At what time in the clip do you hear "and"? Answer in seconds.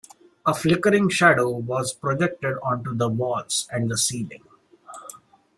3.71-3.87